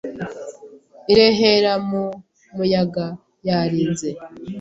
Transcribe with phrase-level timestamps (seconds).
[1.11, 2.03] irehera mu
[2.55, 3.05] muyaga
[3.47, 4.09] yarinze